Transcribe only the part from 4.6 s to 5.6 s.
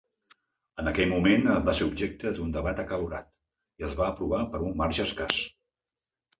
un marge escàs.